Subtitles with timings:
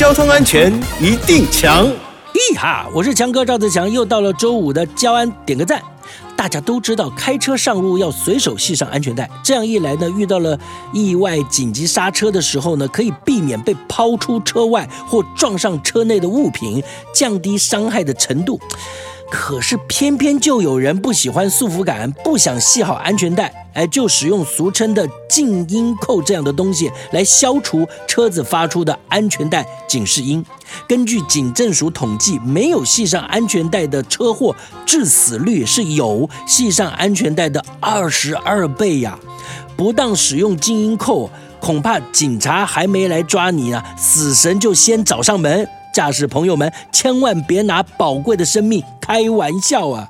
[0.00, 1.86] 交通安全一定强。
[2.32, 5.78] 咦哈，我是强哥赵自强，又到了周五的交安点个赞。
[6.34, 10.58] 大家都知道，开车上路要随手系上安全带，这样一来呢，遇到了
[10.94, 16.82] 意外紧急刹车的时候呢，可以避免被抛出车外或撞上车内的物品，
[17.12, 18.58] 降低伤害的程度。
[19.30, 30.44] 可是偏偏就有人不喜欢束缚感，不想系好安全带，哎，就使用俗称的静音扣这样的东西来消除车子发出的安全带警示音。
[30.88, 34.54] 根据警政署统计，没有系上安全带的车祸
[34.84, 39.18] 致死率是有系上安全带的二十二倍呀！
[39.76, 45.66] 不当使用静音扣，恐怕警察还没来抓你呢，死神就先找上门。
[45.92, 50.08] 驾驶朋友们，千万别拿宝贵的生命开玩笑啊！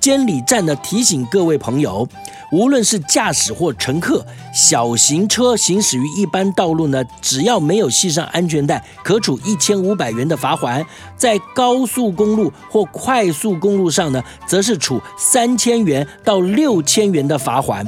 [0.00, 2.08] 监理站呢，提醒各位朋友，
[2.50, 10.82] 无论是驾驶或乘客，小型车行驶于一般道路呢，只要没有系上安全带，可处一千五百元的罚款；
[11.16, 17.86] 在高速公路或快速公路上呢，则是处三千元到六千元的罚款。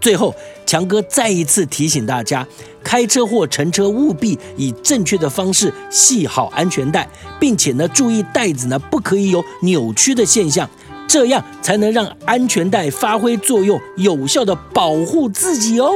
[0.00, 0.32] 最后，
[0.64, 2.46] 强哥再一次提醒大家，
[2.84, 7.06] 开车或乘车务必以正确的方式系好安全带，
[7.40, 10.70] 并且呢，注意带子呢不可以有扭曲的现象，
[11.08, 15.90] 这样才能让安全带发挥作用，有效的保护自己哦。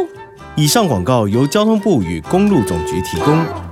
[0.56, 3.72] 以上广告由交通部与公路总局提供。